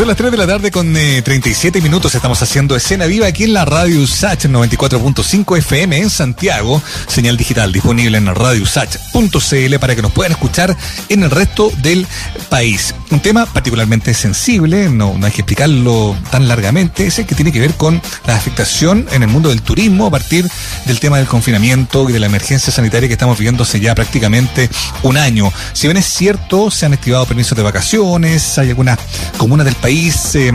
[0.00, 2.14] Son las 3 de la tarde con 37 eh, minutos.
[2.14, 6.82] Estamos haciendo escena viva aquí en la radio USACH 94.5 FM en Santiago.
[7.06, 10.74] Señal digital disponible en radiosach.cl para que nos puedan escuchar
[11.10, 12.06] en el resto del
[12.48, 12.94] país.
[13.10, 17.52] Un tema particularmente sensible, no, no hay que explicarlo tan largamente, es el que tiene
[17.52, 20.48] que ver con la afectación en el mundo del turismo a partir
[20.86, 24.70] del tema del confinamiento y de la emergencia sanitaria que estamos viviendo hace ya prácticamente
[25.02, 25.52] un año.
[25.74, 28.98] Si bien es cierto, se han activado permisos de vacaciones, hay algunas
[29.36, 30.52] comunas del país eh,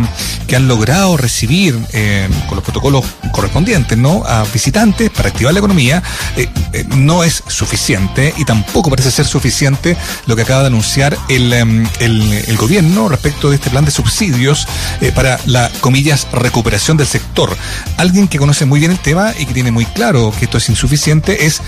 [0.48, 3.04] que han logrado recibir eh, con los protocolos
[3.34, 4.24] correspondientes ¿no?
[4.26, 6.02] a visitantes para activar la economía,
[6.38, 6.48] eh,
[6.96, 11.86] no es suficiente y tampoco parece ser suficiente lo que acaba de anunciar el, em,
[12.00, 14.66] el, gobierno respecto de este plan de subsidios
[15.14, 17.56] para la, comillas, recuperación del sector.
[17.98, 20.70] Alguien que conoce muy bien el tema y que tiene muy claro que esto es
[20.70, 21.62] insuficiente es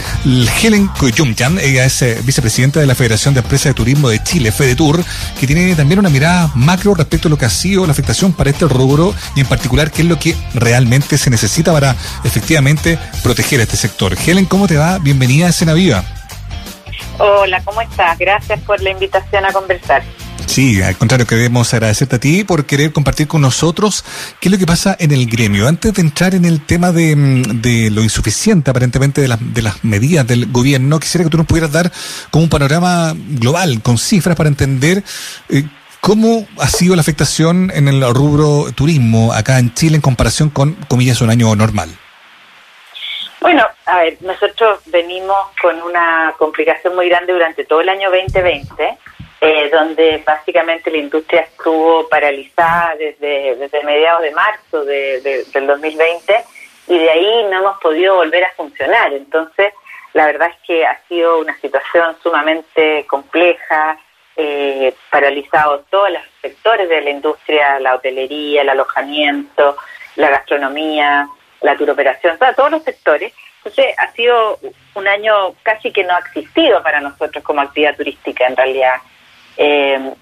[0.63, 5.04] Helen Koyumchan, ella es vicepresidenta de la Federación de Empresas de Turismo de Chile, FEDETUR,
[5.38, 8.49] que tiene también una mirada macro respecto a lo que ha sido la afectación para
[8.49, 13.62] este rubro y en particular qué es lo que realmente se necesita para efectivamente proteger
[13.62, 14.15] a este sector.
[14.26, 14.99] Helen, ¿cómo te va?
[14.99, 16.04] Bienvenida a Escena Viva.
[17.20, 18.17] Hola, ¿cómo estás?
[18.20, 20.04] Gracias por la invitación a conversar.
[20.45, 24.04] Sí, al contrario, queremos agradecerte a ti por querer compartir con nosotros
[24.39, 25.67] qué es lo que pasa en el gremio.
[25.67, 30.26] Antes de entrar en el tema de, de lo insuficiente aparentemente de, de las medidas
[30.27, 31.91] del gobierno, quisiera que tú nos pudieras dar
[32.29, 35.04] como un panorama global, con cifras para entender
[35.49, 35.63] eh,
[36.01, 40.73] ¿Cómo ha sido la afectación en el rubro turismo acá en Chile en comparación con,
[40.87, 41.89] comillas, un año normal?
[43.41, 48.98] Bueno, a ver, nosotros venimos con una complicación muy grande durante todo el año 2020,
[49.41, 56.43] eh, donde básicamente la industria estuvo paralizada desde, desde mediados de marzo de, del 2020
[56.87, 59.13] y de ahí no hemos podido volver a funcionar.
[59.13, 59.73] Entonces,
[60.13, 63.99] la verdad es que ha sido una situación sumamente compleja,
[64.38, 69.75] eh, paralizados todos los sectores de la industria, la hotelería, el alojamiento,
[70.16, 71.28] la gastronomía,
[71.62, 73.34] la turoperación, todos los sectores.
[73.57, 74.59] Entonces ha sido
[74.94, 78.95] un año casi que no ha existido para nosotros como actividad turística en realidad.
[79.57, 80.13] Eh,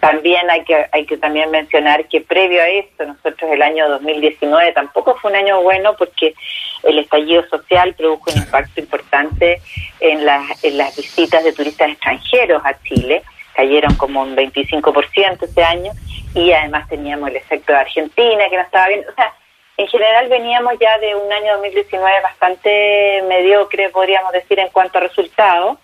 [0.00, 4.72] también hay que hay que también mencionar que previo a esto nosotros el año 2019
[4.72, 6.34] tampoco fue un año bueno porque
[6.82, 9.60] el estallido social produjo un impacto importante
[10.00, 13.22] en las en las visitas de turistas extranjeros a Chile
[13.56, 15.92] cayeron como un 25% este año
[16.34, 19.04] y además teníamos el efecto de Argentina que no estaba bien.
[19.08, 19.32] O sea,
[19.78, 25.02] en general veníamos ya de un año 2019 bastante mediocre, podríamos decir, en cuanto a
[25.02, 25.78] resultados,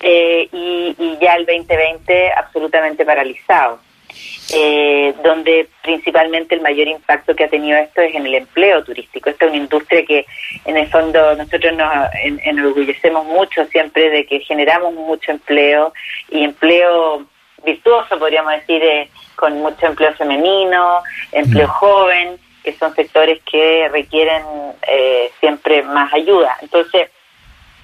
[0.00, 3.78] eh, y, y ya el 2020 absolutamente paralizado
[4.52, 9.30] eh, donde principalmente el mayor impacto que ha tenido esto es en el empleo turístico.
[9.30, 10.26] Esta es una industria que
[10.64, 11.90] en el fondo nosotros nos
[12.44, 15.92] enorgullecemos mucho siempre de que generamos mucho empleo
[16.30, 17.26] y empleo
[17.64, 21.02] virtuoso, podríamos decir, eh, con mucho empleo femenino,
[21.32, 21.70] empleo mm.
[21.70, 24.42] joven, que son sectores que requieren
[24.86, 26.56] eh, siempre más ayuda.
[26.62, 27.10] Entonces,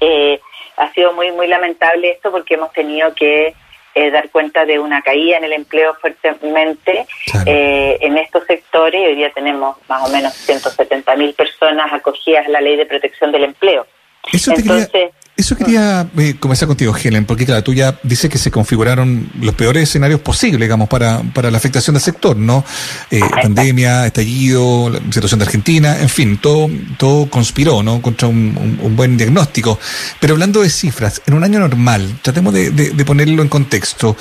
[0.00, 0.40] eh,
[0.76, 3.54] ha sido muy, muy lamentable esto porque hemos tenido que
[4.00, 7.06] eh, dar cuenta de una caída en el empleo fuertemente
[7.44, 9.08] eh, en estos sectores.
[9.08, 13.30] Hoy día tenemos más o menos 170 mil personas acogidas a la ley de protección
[13.30, 13.86] del empleo.
[14.32, 15.10] Entonces,
[15.40, 19.54] eso quería eh, comenzar contigo, Helen, porque claro, tú ya dices que se configuraron los
[19.54, 22.64] peores escenarios posibles, digamos, para, para la afectación del sector, ¿no?
[23.10, 28.00] Eh, pandemia, estallido, la situación de Argentina, en fin, todo, todo conspiró, ¿no?
[28.00, 29.78] Contra un, un, buen diagnóstico.
[30.20, 34.16] Pero hablando de cifras, en un año normal, tratemos de, de, ponerlo en contexto.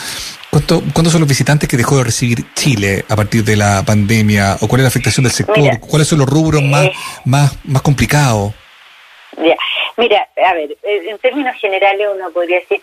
[0.50, 4.58] ¿Cuánto, ¿Cuántos son los visitantes que dejó de recibir Chile a partir de la pandemia?
[4.62, 5.80] ¿O cuál es la afectación del sector?
[5.80, 6.94] ¿Cuáles son los rubros más, eh,
[7.26, 8.54] más, más complicados?
[10.00, 12.82] Mira, a ver, eh, en términos generales uno podría decir,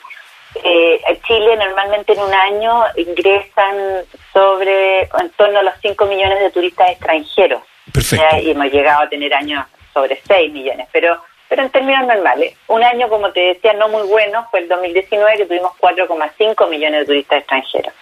[0.62, 6.50] eh, Chile normalmente en un año ingresan sobre, en torno a los 5 millones de
[6.50, 7.62] turistas extranjeros.
[7.92, 8.36] Perfecto.
[8.42, 11.18] Y hemos llegado a tener años sobre 6 millones, pero
[11.48, 12.54] pero en términos normales.
[12.66, 17.00] Un año, como te decía, no muy bueno fue el 2019, que tuvimos 4,5 millones
[17.00, 17.94] de turistas extranjeros,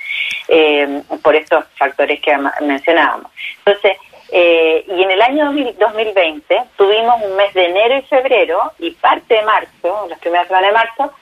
[0.48, 3.30] eh, por estos factores que mencionábamos.
[3.58, 3.98] Entonces,
[4.36, 9.32] eh, y en el año 2020 tuvimos un mes de enero y febrero y parte
[9.32, 11.16] de marzo, las primeras semanas de marzo,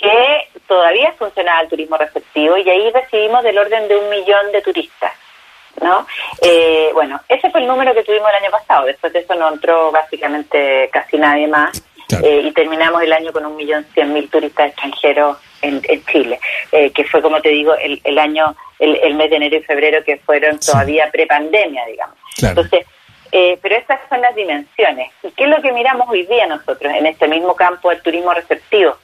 [0.00, 4.62] que todavía funcionaba el turismo receptivo y ahí recibimos del orden de un millón de
[4.62, 5.12] turistas.
[5.82, 6.06] ¿no?
[6.40, 8.86] Eh, bueno, ese fue el número que tuvimos el año pasado.
[8.86, 11.82] Después de eso no entró básicamente casi nadie más
[12.22, 16.38] eh, y terminamos el año con un millón cien mil turistas extranjeros en, Chile,
[16.70, 20.16] que fue, como te digo, el, el año, el, mes de enero y febrero que
[20.18, 22.16] fueron todavía prepandemia, digamos.
[22.42, 22.84] Entonces,
[23.30, 25.10] eh, pero estas son las dimensiones.
[25.22, 28.34] ¿Y qué es lo que miramos hoy día nosotros en este mismo campo del turismo
[28.34, 28.96] receptivo?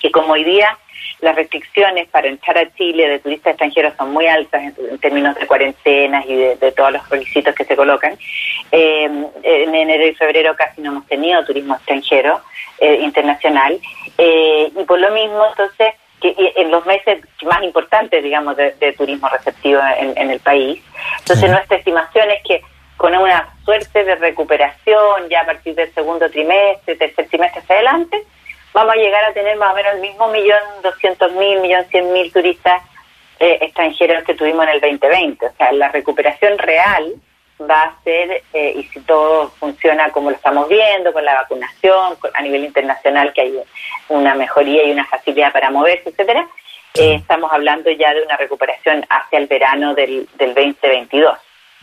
[0.00, 0.78] Que como hoy día
[1.20, 5.46] las restricciones para entrar a Chile de turistas extranjeros son muy altas en, términos de
[5.46, 8.16] cuarentenas y de, todos los requisitos que se colocan.
[8.72, 9.04] Eh,
[9.42, 12.40] en enero y febrero casi no hemos tenido turismo extranjero
[12.78, 13.78] eh, internacional
[14.18, 19.80] y por lo mismo, entonces, que en los meses más importantes, digamos, de, turismo receptivo
[19.98, 20.80] en, el país.
[21.18, 22.62] Entonces, nuestra estimación es que
[22.96, 28.22] con una suerte de recuperación ya a partir del segundo trimestre, tercer trimestre hacia adelante,
[28.72, 32.12] vamos a llegar a tener más o menos el mismo millón doscientos mil, millón cien
[32.12, 32.80] mil turistas
[33.40, 35.46] eh, extranjeros que tuvimos en el 2020.
[35.46, 37.14] O sea, la recuperación real
[37.60, 42.16] va a ser, eh, y si todo funciona como lo estamos viendo, con la vacunación,
[42.34, 43.58] a nivel internacional que hay
[44.08, 46.48] una mejoría y una facilidad para moverse, etcétera,
[46.94, 51.38] eh, estamos hablando ya de una recuperación hacia el verano del, del 2022.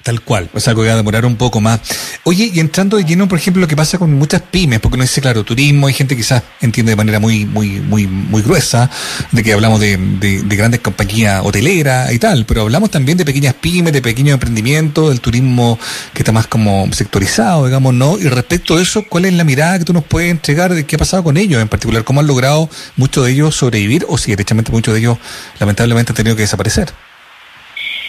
[0.10, 1.82] Tal cual, o sea, que va a demorar un poco más.
[2.24, 5.04] Oye, y entrando de lleno, por ejemplo, lo que pasa con muchas pymes, porque no
[5.04, 8.90] dice, claro, turismo, hay gente que quizás entiende de manera muy, muy, muy, muy gruesa,
[9.32, 13.54] de que hablamos de, de, grandes compañías hoteleras y tal, pero hablamos también de pequeñas
[13.54, 15.78] pymes, de pequeños emprendimientos, del turismo
[16.12, 18.18] que está más como sectorizado, digamos, ¿no?
[18.18, 20.96] Y respecto a eso, ¿cuál es la mirada que tú nos puedes entregar de qué
[20.96, 22.04] ha pasado con ellos en particular?
[22.04, 25.20] ¿Cómo han logrado muchos de ellos sobrevivir o si derechamente muchos de ellos
[25.60, 26.90] lamentablemente han tenido que desaparecer?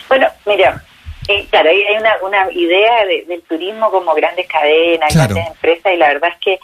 [0.09, 0.83] Bueno, mira,
[1.51, 6.31] claro, hay una, una idea del turismo como grandes cadenas, grandes empresas, y la verdad
[6.35, 6.61] es que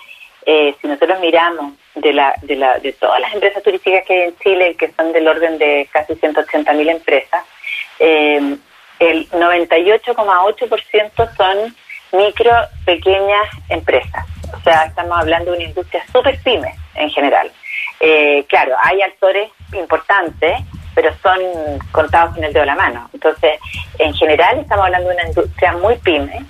[0.46, 4.28] eh, si nosotros miramos de, la, de, la, de todas las empresas turísticas que hay
[4.28, 7.44] en Chile, que son del orden de casi 180 mil empresas,
[7.98, 8.56] eh,
[8.98, 11.76] el 98,8% son
[12.12, 12.52] micro,
[12.84, 14.24] pequeñas empresas.
[14.56, 17.50] O sea, estamos hablando de una industria súper pyme en general.
[18.00, 20.60] Eh, claro, hay actores importantes,
[20.96, 21.38] pero son
[21.92, 23.10] contados en el dedo de la mano.
[23.12, 23.60] Entonces,
[23.98, 26.40] en general estamos hablando de una industria muy pyme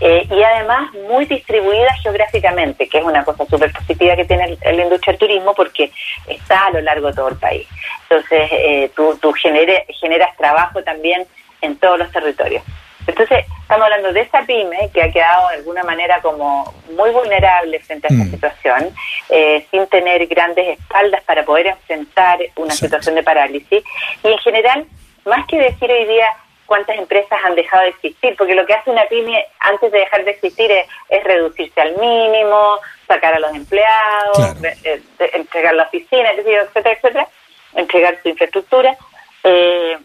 [0.00, 4.84] eh, y además muy distribuida geográficamente, que es una cosa súper positiva que tiene la
[4.84, 5.90] industria del turismo porque
[6.26, 7.66] está a lo largo de todo el país.
[8.10, 11.26] Entonces, eh, tú, tú generas trabajo también
[11.62, 12.62] en todos los territorios.
[13.06, 17.78] Entonces, estamos hablando de esa pyme que ha quedado de alguna manera como muy vulnerable
[17.80, 18.30] frente a esta mm.
[18.30, 18.94] situación,
[19.28, 23.84] eh, sin tener grandes espaldas para poder enfrentar una situación de parálisis.
[24.22, 24.86] Y en general,
[25.24, 26.28] más que decir hoy día
[26.66, 30.24] cuántas empresas han dejado de existir, porque lo que hace una pyme antes de dejar
[30.24, 35.00] de existir es, reducirse al mínimo, sacar a los empleados, eh,
[35.34, 37.28] entregar la oficina, etcétera, etcétera,
[37.74, 38.96] entregar su infraestructura.
[39.42, 39.98] Eh,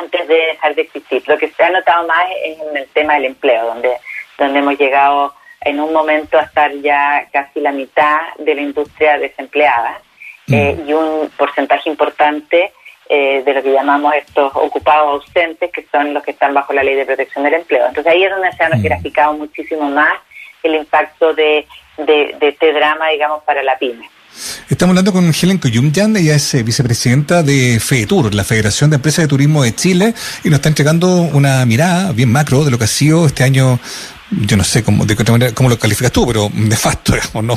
[0.00, 1.22] antes de dejar de existir.
[1.26, 3.96] Lo que se ha notado más es en el tema del empleo, donde,
[4.38, 9.18] donde hemos llegado en un momento a estar ya casi la mitad de la industria
[9.18, 10.00] desempleada
[10.46, 10.54] mm.
[10.54, 12.72] eh, y un porcentaje importante
[13.08, 16.82] eh, de lo que llamamos estos ocupados ausentes, que son los que están bajo la
[16.82, 17.86] ley de protección del empleo.
[17.86, 18.82] Entonces ahí es donde se ha mm.
[18.82, 20.12] graficado muchísimo más
[20.62, 21.66] el impacto de,
[21.96, 24.08] de, de este drama, digamos, para la pyme.
[24.68, 29.24] Estamos hablando con Helen Coyumyan, ella es eh, vicepresidenta de FEDETUR, la Federación de Empresas
[29.24, 30.14] de Turismo de Chile,
[30.44, 33.78] y nos está entregando una mirada bien macro de lo que ha sido este año
[34.30, 37.14] yo no sé cómo, de qué otra manera, cómo lo calificas tú, pero de facto,
[37.14, 37.54] digamos, ¿no?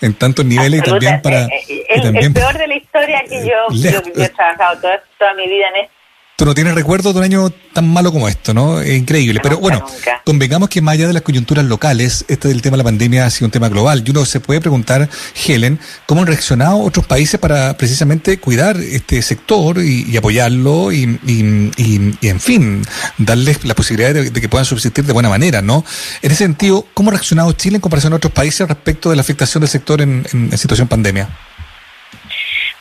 [0.00, 1.46] En tantos niveles y también para...
[1.46, 5.34] Eh, eh, el, peor de la historia que yo, yo, yo he trabajado toda, toda
[5.34, 5.99] mi vida en esto
[6.40, 8.80] tú no tienes recuerdo de un año tan malo como esto, ¿no?
[8.80, 9.40] Es increíble.
[9.42, 9.84] Pero bueno,
[10.24, 13.30] convengamos que más allá de las coyunturas locales, este del tema de la pandemia ha
[13.30, 14.02] sido un tema global.
[14.06, 15.06] Y uno se puede preguntar,
[15.46, 22.40] Helen, ¿cómo han reaccionado otros países para precisamente cuidar este sector y, apoyarlo y, en
[22.40, 22.86] fin,
[23.18, 25.84] darles la posibilidad de, que puedan subsistir de buena manera, ¿no?
[26.22, 29.20] En ese sentido, ¿cómo ha reaccionado Chile en comparación a otros países respecto de la
[29.20, 31.28] afectación del sector en, en situación pandemia?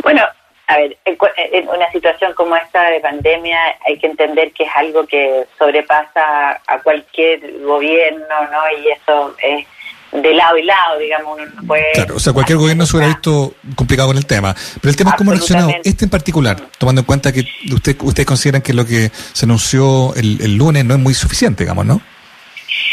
[0.01, 0.21] Bueno,
[0.69, 3.57] a ver, en una situación como esta de pandemia
[3.87, 8.79] hay que entender que es algo que sobrepasa a cualquier gobierno, ¿no?
[8.79, 9.65] Y eso es
[10.11, 11.91] de lado y lado, digamos, uno no puede...
[11.93, 14.55] Claro, o sea, cualquier gobierno se hubiera visto complicado con el tema.
[14.79, 17.99] Pero el tema es cómo ha reaccionado este en particular, tomando en cuenta que usted,
[18.01, 21.87] ustedes consideran que lo que se anunció el, el lunes no es muy suficiente, digamos,
[21.87, 21.99] ¿no?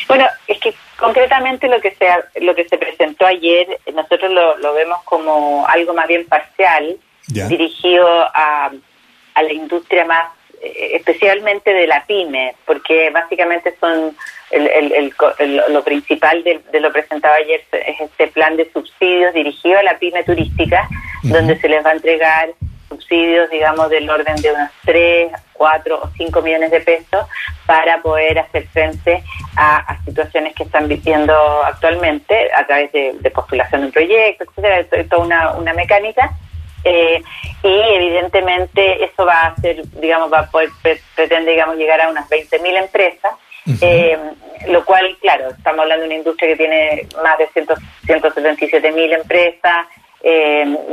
[0.08, 4.72] Bueno, es que concretamente lo que se lo que se presentó ayer nosotros lo, lo
[4.72, 8.70] vemos como algo más bien parcial dirigido a,
[9.34, 10.30] a la industria más,
[10.62, 14.16] eh, especialmente de la pyme, porque básicamente son
[14.50, 19.78] el, el, el, lo principal de, lo presentado ayer es este plan de subsidios dirigido
[19.78, 20.88] a la pyme turística,
[21.24, 22.50] donde se les va a entregar
[22.88, 27.26] subsidios, digamos, del orden de unos 3, 4 o 5 millones de pesos
[27.66, 29.24] para poder hacer frente
[29.56, 35.24] a, situaciones que están viviendo actualmente a través de, postulación de un proyecto, etcétera, toda
[35.24, 36.30] una, una mecánica
[36.88, 37.20] eh,
[37.64, 40.70] y evidentemente eso va a ser, digamos, va a poder,
[41.16, 43.32] pretende, digamos, llegar a unas 20.000 empresas,
[43.80, 44.16] eh,
[44.68, 49.86] lo cual, claro, estamos hablando de una industria que tiene más de 177.000 empresas,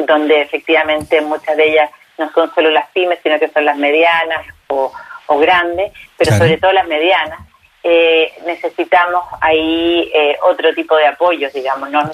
[0.07, 4.41] donde efectivamente muchas de ellas no son solo las pymes, sino que son las medianas
[4.67, 4.91] o,
[5.39, 7.39] grandes, pero sobre todo las medianas.
[8.45, 10.12] necesitamos ahí
[10.43, 12.12] otro tipo de apoyos, digamos, no,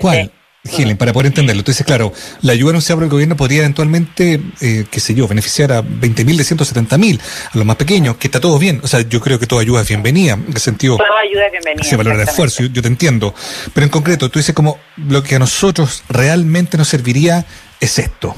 [0.00, 0.30] cuál?
[0.64, 1.60] Helen, para poder entenderlo.
[1.60, 2.12] Entonces, claro,
[2.42, 6.36] la ayuda anunciada por el gobierno podría eventualmente, eh, qué sé yo, beneficiar a 20.000
[6.36, 7.20] de 170.000,
[7.52, 8.80] a los más pequeños, que está todo bien.
[8.82, 10.98] O sea, yo creo que toda ayuda es bienvenida, en el sentido...
[10.98, 11.84] Toda ayuda es bienvenida.
[11.84, 13.34] Se valora el esfuerzo, yo, te entiendo.
[13.72, 17.46] Pero en concreto, tú dices como lo que a nosotros realmente nos serviría
[17.80, 18.34] es esto.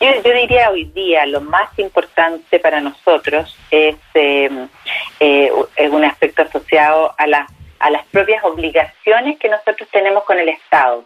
[0.00, 4.50] Yo, diría hoy día lo más importante para nosotros es, eh,
[5.18, 7.46] eh, es un aspecto asociado a la
[7.78, 11.04] a las propias obligaciones que nosotros tenemos con el Estado.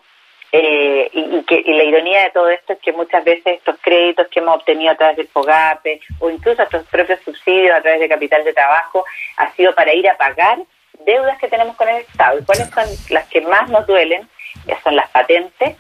[0.53, 4.41] Eh, y, que, la ironía de todo esto es que muchas veces estos créditos que
[4.41, 8.43] hemos obtenido a través del FOGAPE o incluso estos propios subsidios a través de capital
[8.43, 9.05] de trabajo
[9.37, 10.59] ha sido para ir a pagar
[11.05, 12.39] deudas que tenemos con el Estado.
[12.39, 14.29] ¿Y cuáles son las que más nos duelen?
[14.83, 15.77] son las patentes,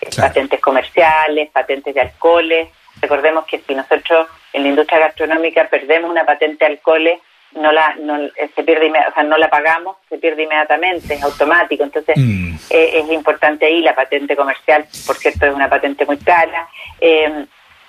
[0.00, 2.68] eh, patentes comerciales, patentes de alcoholes.
[3.00, 7.20] Recordemos que si nosotros en la industria gastronómica perdemos una patente de alcoholes,
[7.54, 11.22] no la no, eh, se pierde o sea, no la pagamos se pierde inmediatamente es
[11.22, 12.54] automático entonces mm.
[12.70, 16.68] eh, es importante ahí la patente comercial por cierto es una patente muy cara
[17.00, 17.46] eh,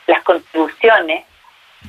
[0.08, 1.26] las contribuciones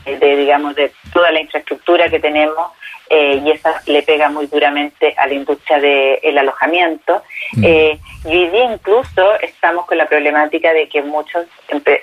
[0.04, 2.70] de digamos de toda la infraestructura que tenemos
[3.12, 7.24] eh, y esa le pega muy duramente a la industria del alojamiento.
[7.54, 7.64] Mm.
[7.64, 11.44] Eh, y hoy día incluso estamos con la problemática de que muchos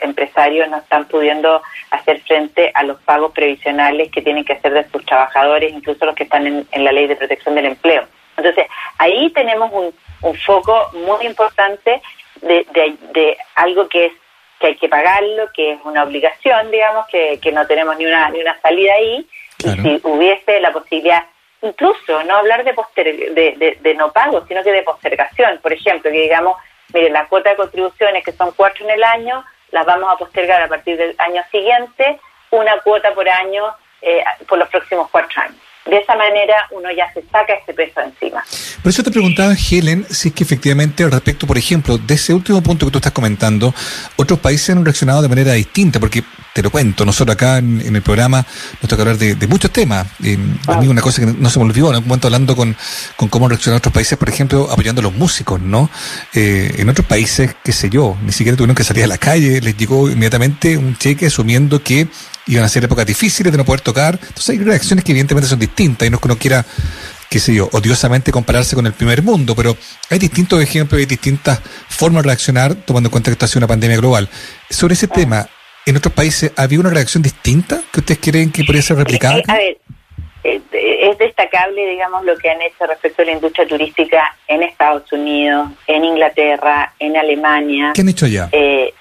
[0.02, 4.90] empresarios no están pudiendo hacer frente a los pagos previsionales que tienen que hacer de
[4.90, 8.04] sus trabajadores, incluso los que están en, la ley de protección del empleo.
[8.36, 8.66] Entonces,
[8.98, 9.94] ahí tenemos un,
[10.46, 12.02] foco muy importante
[12.42, 12.66] de,
[13.14, 14.14] de, algo que es
[14.60, 18.30] que hay que pagarlo, que es una obligación, digamos, que, que no tenemos ni una,
[18.30, 19.28] ni una salida ahí,
[19.60, 21.26] y si hubiese la posibilidad,
[21.62, 22.74] incluso no hablar de,
[23.04, 25.60] de, de, no pago, sino que de postergación.
[25.60, 26.58] Por ejemplo, que digamos,
[26.94, 30.62] mire, la cuota de contribuciones que son cuatro en el año, las vamos a postergar
[30.62, 32.20] a partir del año siguiente,
[32.52, 35.58] una cuota por año eh, por los próximos cuatro años.
[35.90, 38.44] De esa manera uno ya se saca ese peso encima.
[38.82, 42.62] Por eso te preguntaba, Helen, si es que efectivamente respecto, por ejemplo, de ese último
[42.62, 43.74] punto que tú estás comentando,
[44.18, 46.24] otros países han reaccionado de manera distinta, porque
[46.58, 48.44] te lo cuento, nosotros acá en, el programa
[48.82, 50.08] nos toca hablar de, muchos temas.
[50.24, 52.76] Eh, A mí una cosa que no se me olvidó, en un momento hablando con,
[53.16, 55.88] con cómo reaccionan otros países, por ejemplo, apoyando a los músicos, ¿no?
[56.34, 59.62] Eh, en otros países, qué sé yo, ni siquiera tuvieron que salir a la calle,
[59.62, 62.08] les llegó inmediatamente un cheque asumiendo que
[62.48, 64.18] iban a ser épocas difíciles de no poder tocar.
[64.20, 66.66] Entonces hay reacciones que evidentemente son distintas y no es que uno quiera,
[67.30, 69.78] qué sé yo, odiosamente compararse con el primer mundo, pero
[70.10, 73.60] hay distintos ejemplos y distintas formas de reaccionar tomando en cuenta que esto ha sido
[73.60, 74.28] una pandemia global.
[74.72, 75.48] Sobre ese tema,
[75.88, 79.40] ¿en otros países había una reacción distinta que ustedes creen que podría ser replicada?
[79.40, 79.78] Eh, a ver,
[80.44, 80.62] eh,
[81.10, 85.70] es destacable, digamos, lo que han hecho respecto a la industria turística en Estados Unidos,
[85.88, 87.92] en Inglaterra, en Alemania.
[87.96, 88.50] ¿Qué han hecho allá?
[88.52, 88.94] Eh,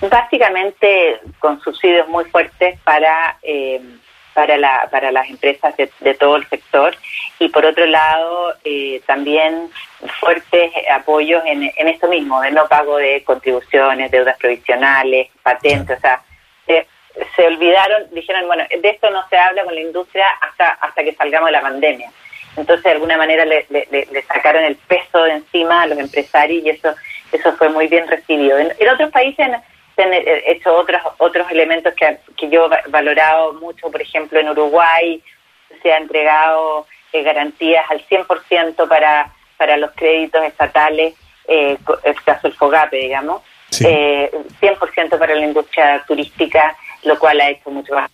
[0.00, 3.80] Básicamente con subsidios muy fuertes para, eh,
[4.34, 6.94] para, la, para las empresas de, todo el sector
[7.38, 9.70] y por otro lado eh, también
[10.20, 16.00] fuertes apoyos en, en esto mismo, de no pago de contribuciones, deudas provisionales, patentes, o
[16.00, 16.22] sea,
[17.34, 21.14] se olvidaron, dijeron, bueno, de esto no se habla con la industria hasta, hasta que
[21.14, 22.10] salgamos de la pandemia.
[22.56, 26.70] Entonces, de alguna manera le, le, sacaron el peso de encima a los empresarios y
[26.70, 26.94] eso
[27.32, 28.58] eso fue muy bien recibido.
[28.58, 29.48] En, en otros países
[29.94, 34.40] se han eh, hecho otros otros elementos que, que yo he valorado mucho, por ejemplo,
[34.40, 35.22] en Uruguay
[35.82, 41.14] se ha entregado eh, garantías al 100% para, para los créditos estatales,
[41.48, 43.42] eh, el caso del FOGAPE, digamos,
[43.80, 44.30] eh,
[44.60, 48.10] 100% para la industria turística, lo cual ha hecho mucho más.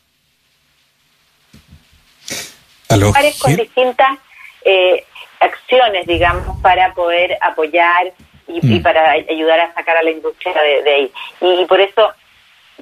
[3.41, 4.19] Con distintas
[4.65, 5.05] eh,
[5.41, 8.13] acciones, digamos, para poder apoyar
[8.47, 8.83] y, mm.
[8.83, 10.55] para ayudar a sacar a la industria
[10.85, 11.13] de, ahí.
[11.41, 12.13] Y, por eso,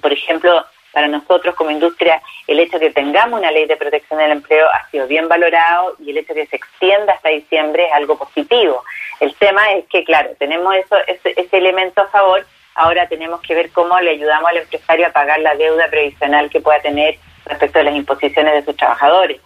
[0.00, 4.18] por ejemplo, para nosotros como industria, el hecho de que tengamos una ley de protección
[4.18, 7.86] del empleo ha sido bien valorado y el hecho de que se extienda hasta diciembre
[7.86, 8.82] es algo positivo.
[9.20, 12.44] El tema es que, claro, tenemos eso, ese, ese elemento a favor,
[12.74, 16.60] ahora tenemos que ver cómo le ayudamos al empresario a pagar la deuda previsional que
[16.60, 19.40] pueda tener respecto a las imposiciones de sus trabajadores.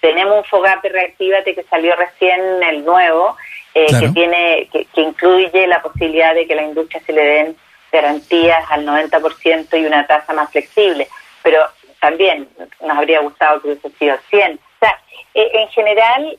[0.00, 3.36] Tenemos un FOGAPE Reactívate que salió recién el nuevo,
[3.74, 7.56] eh, que tiene que, incluye la posibilidad de que a la industria se le den
[7.90, 11.08] garantías al 90% y una tasa más flexible.
[11.42, 11.66] Pero
[12.00, 12.48] también
[12.80, 14.54] nos habría gustado que hubiese sido 100.
[14.54, 14.98] O sea,
[15.34, 16.38] eh, en general,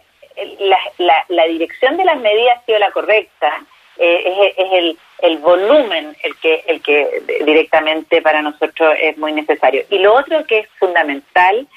[0.97, 3.61] la, la, dirección de las medidas ha sido la correcta.
[3.97, 9.83] Eh, es, el, el volumen el que, el que directamente para nosotros es muy necesario.
[9.89, 11.67] Y lo otro que es fundamental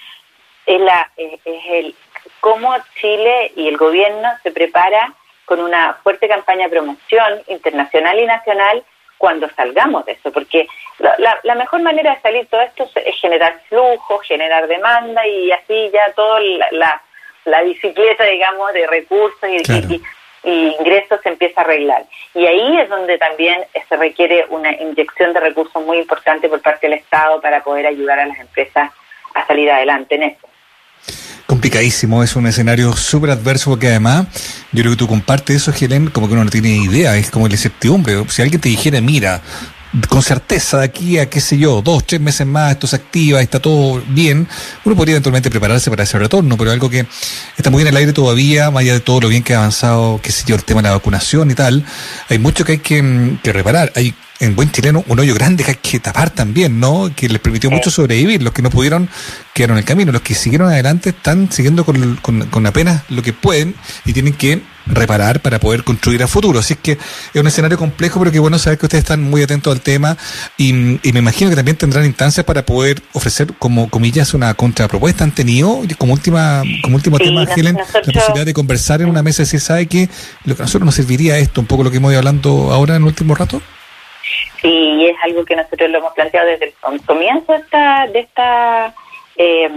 [0.67, 1.95] es, la, es el
[2.41, 5.15] cómo Chile y el gobierno se prepara
[5.45, 8.85] con una fuerte campaña de promoción internacional y nacional
[9.23, 10.67] cuando salgamos de eso, porque
[10.99, 16.13] la, mejor manera de salir todo esto es generar flujo, generar demanda y así ya
[16.17, 16.41] toda
[16.73, 17.01] la,
[17.45, 20.03] la, bicicleta, digamos, de recursos y,
[20.43, 22.03] ingresos se empieza a arreglar.
[22.35, 26.89] Y ahí es donde también se requiere una inyección de recursos muy importante por parte
[26.89, 28.91] del Estado para poder ayudar a las empresas
[29.35, 30.49] a salir adelante en eso
[31.47, 36.09] complicadísimo, es un escenario súper adverso porque además yo creo que tú compartes eso, Helen,
[36.09, 38.25] como que uno no tiene idea, es como la incertidumbre.
[38.29, 39.43] Si alguien te dijera, mira,
[40.09, 43.41] con certeza de aquí a, qué sé yo, dos, tres meses más, esto se activa,
[43.41, 44.49] está todo bien,
[44.85, 47.07] uno podría eventualmente prepararse para ese retorno, pero algo que
[47.57, 50.21] está muy en el aire todavía, más allá de todo lo bien que ha avanzado,
[50.23, 51.85] qué sé yo, el tema de la vacunación y tal,
[52.29, 53.93] hay mucho que hay que, mm, que reparar.
[53.95, 57.11] Hay en buen chileno un hoyo grande que hay que tapar también, ¿no?
[57.15, 58.43] Que les permitió mucho sobrevivir.
[58.43, 59.09] Los que no pudieron
[59.55, 60.11] quedaron en el camino.
[60.11, 64.61] Los que siguieron adelante están siguiendo con, con, apenas lo que pueden y tienen que
[64.87, 66.59] reparar para poder construir a futuro.
[66.59, 69.73] Así que es un escenario complejo, pero que bueno saber que ustedes están muy atentos
[69.73, 70.17] al tema
[70.57, 75.25] y, me imagino que también tendrán instancias para poder ofrecer, como comillas, una contrapropuesta.
[75.25, 79.43] ¿Han tenido como última como último tema, Helen, la posibilidad de conversar en una mesa
[79.43, 80.09] decir, ¿sabe que
[80.45, 82.97] lo que a nosotros nos serviría esto, un poco lo que hemos ido hablando ahora
[82.97, 83.61] en el último rato?
[84.61, 88.95] Sí, es algo que nosotros lo hemos planteado desde el comienzo esta, de esta
[89.37, 89.71] eh,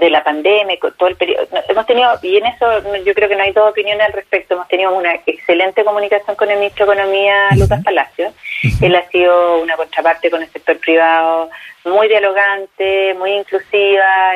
[0.00, 1.46] de la pandemia, todo el periodo.
[1.68, 2.66] Hemos tenido, y en eso
[3.04, 6.50] yo creo que no hay dos opiniones al respecto, hemos tenido una excelente comunicación con
[6.50, 8.32] el ministro de Economía, Lucas Palacio.
[8.80, 11.50] Él ha sido una contraparte con el sector privado
[11.84, 14.32] muy dialogante, muy inclusiva,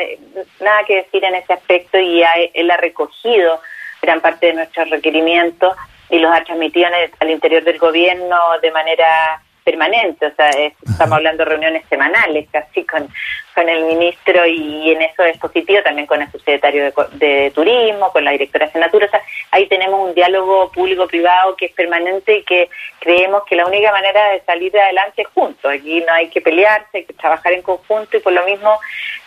[0.60, 2.22] nada que decir en ese aspecto y
[2.52, 3.60] él ha recogido
[4.02, 5.74] gran parte de nuestros requerimientos
[6.10, 6.88] y los ha transmitido
[7.20, 12.84] al interior del gobierno de manera permanente, o sea, estamos hablando de reuniones semanales casi
[12.84, 13.06] con,
[13.54, 18.24] con el ministro y en eso es positivo, también con el subsecretario de, Turismo, con
[18.24, 19.20] la directora de Senatura, o sea,
[19.50, 24.30] ahí tenemos un diálogo público-privado que es permanente y que creemos que la única manera
[24.30, 27.60] de salir de adelante es juntos, aquí no hay que pelearse, hay que trabajar en
[27.60, 28.78] conjunto y por lo mismo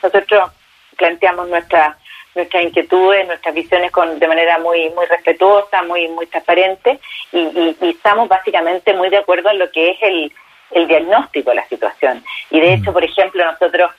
[0.02, 0.52] nosotros
[0.98, 1.98] planteamos nuestra
[2.36, 7.00] nuestras inquietudes, nuestras visiones con, de manera muy muy respetuosa, muy muy transparente
[7.32, 10.32] y, estamos básicamente muy de acuerdo en lo que es el,
[10.72, 12.24] el diagnóstico de la situación.
[12.50, 13.92] Y de hecho, por ejemplo, nosotros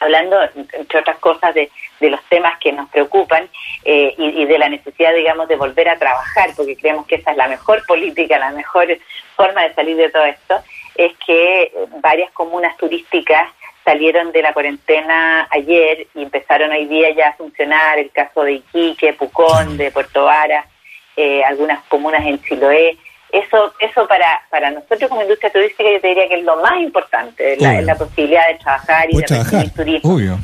[0.00, 0.38] hablando,
[0.72, 3.48] entre otras cosas, de, de los temas que nos preocupan
[3.84, 7.32] eh, y, y, de la necesidad, digamos, de volver a trabajar, porque creemos que esa
[7.32, 8.86] es la mejor política, la mejor
[9.34, 10.62] forma de salir de todo esto,
[10.94, 13.48] es que varias comunas turísticas
[13.88, 18.52] salieron de la cuarentena ayer y empezaron hoy día ya a funcionar, el caso de
[18.54, 20.66] Iquique, Pucón, de Puerto Vara,
[21.16, 22.98] eh, algunas comunas en Chiloé,
[23.32, 26.78] eso eso para, para nosotros como industria turística yo te diría que es lo más
[26.80, 30.14] importante, la, la posibilidad de trabajar y de trabajar, turismo.
[30.14, 30.38] Obvio.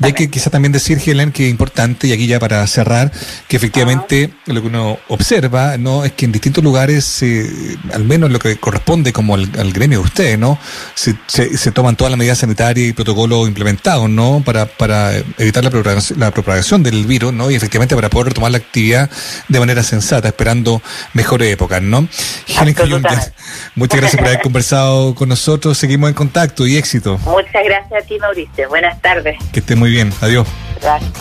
[0.00, 3.10] Y hay que quizá también decir, Helen, que es importante, y aquí ya para cerrar,
[3.48, 8.30] que efectivamente lo que uno observa no es que en distintos lugares, eh, al menos
[8.30, 10.58] lo que corresponde como al, gremio de ustedes, ¿no?
[10.94, 14.42] Se, se, toman todas las medidas sanitarias y protocolos implementados, ¿no?
[14.44, 17.50] Para, para evitar la propagación, la propagación del virus, ¿no?
[17.50, 19.10] Y efectivamente para poder retomar la actividad
[19.48, 20.80] de manera sensata, esperando
[21.12, 22.08] mejores épocas, ¿no?
[23.74, 25.76] muchas gracias por haber conversado con nosotros.
[25.78, 27.18] Seguimos en contacto y éxito.
[27.24, 28.68] Muchas gracias a ti, Mauricio.
[28.68, 29.36] Buenas tardes.
[29.52, 30.12] Que esté muy bien.
[30.20, 30.46] Adiós.
[30.80, 31.16] Gracias.